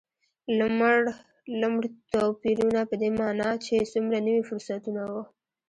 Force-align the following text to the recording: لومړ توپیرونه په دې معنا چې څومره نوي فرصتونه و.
لومړ 1.61 1.81
توپیرونه 2.13 2.79
په 2.89 2.95
دې 3.01 3.09
معنا 3.19 3.49
چې 3.65 3.89
څومره 3.91 4.17
نوي 4.27 4.43
فرصتونه 4.49 5.01
و. 5.11 5.13